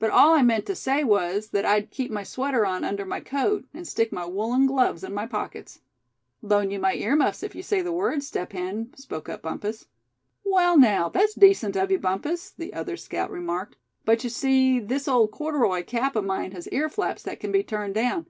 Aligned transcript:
But 0.00 0.10
all 0.10 0.34
I 0.34 0.42
meant 0.42 0.66
to 0.66 0.74
say 0.74 1.04
was, 1.04 1.50
that 1.50 1.64
I'd 1.64 1.92
keep 1.92 2.10
my 2.10 2.24
sweater 2.24 2.66
on 2.66 2.82
under 2.82 3.04
my 3.04 3.20
coat, 3.20 3.64
and 3.72 3.86
stick 3.86 4.10
my 4.10 4.26
woolen 4.26 4.66
gloves 4.66 5.04
in 5.04 5.14
my 5.14 5.24
pockets." 5.24 5.82
"Loan 6.42 6.72
you 6.72 6.80
my 6.80 6.94
earmuffs 6.96 7.44
if 7.44 7.54
you 7.54 7.62
say 7.62 7.80
the 7.80 7.92
word, 7.92 8.24
Step 8.24 8.52
Hen," 8.54 8.92
spoke 8.96 9.28
up 9.28 9.42
Bumpus. 9.42 9.86
"Well, 10.42 10.76
now, 10.76 11.08
that's 11.08 11.34
decent 11.36 11.76
of 11.76 11.92
you, 11.92 12.00
Bumpus," 12.00 12.50
the 12.50 12.74
other 12.74 12.96
scout 12.96 13.30
remarked; 13.30 13.76
"but 14.04 14.24
you 14.24 14.30
see, 14.30 14.80
this 14.80 15.06
old 15.06 15.30
corduroy 15.30 15.84
cap 15.84 16.16
of 16.16 16.24
mine 16.24 16.50
has 16.50 16.66
earflaps 16.72 17.22
that 17.22 17.38
can 17.38 17.52
be 17.52 17.62
turned 17.62 17.94
down. 17.94 18.26